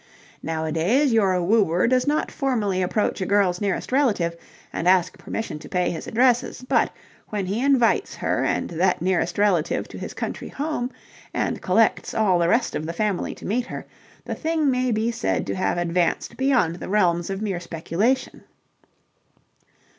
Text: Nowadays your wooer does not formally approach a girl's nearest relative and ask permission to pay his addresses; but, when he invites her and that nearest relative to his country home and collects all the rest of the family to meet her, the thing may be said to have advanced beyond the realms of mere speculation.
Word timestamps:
Nowadays 0.41 1.13
your 1.13 1.39
wooer 1.43 1.85
does 1.85 2.07
not 2.07 2.31
formally 2.31 2.81
approach 2.81 3.21
a 3.21 3.25
girl's 3.27 3.61
nearest 3.61 3.91
relative 3.91 4.35
and 4.73 4.87
ask 4.87 5.15
permission 5.15 5.59
to 5.59 5.69
pay 5.69 5.91
his 5.91 6.07
addresses; 6.07 6.63
but, 6.67 6.91
when 7.27 7.45
he 7.45 7.63
invites 7.63 8.15
her 8.15 8.43
and 8.43 8.67
that 8.71 9.03
nearest 9.03 9.37
relative 9.37 9.87
to 9.89 9.99
his 9.99 10.15
country 10.15 10.49
home 10.49 10.89
and 11.35 11.61
collects 11.61 12.15
all 12.15 12.39
the 12.39 12.49
rest 12.49 12.73
of 12.75 12.87
the 12.87 12.93
family 12.93 13.35
to 13.35 13.45
meet 13.45 13.67
her, 13.67 13.85
the 14.25 14.33
thing 14.33 14.71
may 14.71 14.91
be 14.91 15.11
said 15.11 15.45
to 15.45 15.53
have 15.53 15.77
advanced 15.77 16.35
beyond 16.35 16.77
the 16.77 16.89
realms 16.89 17.29
of 17.29 17.39
mere 17.43 17.59
speculation. 17.59 18.43